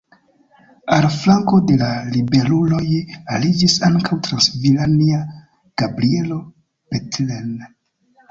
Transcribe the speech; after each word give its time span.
Al 0.93 1.03
flanko 1.15 1.57
de 1.71 1.75
la 1.81 1.89
ribeluloj 2.13 2.87
aliĝis 3.35 3.75
ankaŭ 3.89 4.17
transilvania 4.29 5.21
Gabrielo 5.83 6.39
Bethlen. 6.95 7.53